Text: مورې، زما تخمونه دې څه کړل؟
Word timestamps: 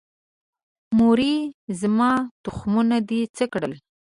مورې، 0.97 1.35
زما 1.79 2.11
تخمونه 2.45 2.97
دې 3.09 3.21
څه 3.37 3.43
کړل؟ 3.53 3.73